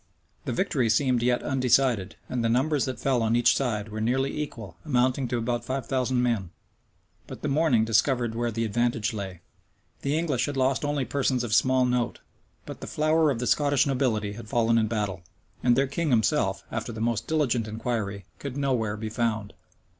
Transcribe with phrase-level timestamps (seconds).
[0.45, 4.35] The victory seemed yet undecided, and the numbers that fell on each side were nearly
[4.41, 6.49] equal, amounting to above five thousand men:
[7.27, 9.41] but the morning discovered where the advantage lay.
[10.01, 12.19] The English had lost only persons of small note;
[12.65, 15.21] but the flower of the Scottish nobility had fallen in battle,
[15.61, 19.53] and their king himself, after the most diligent inquiry, could nowhere be found.